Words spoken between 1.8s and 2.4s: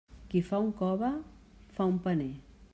un paner.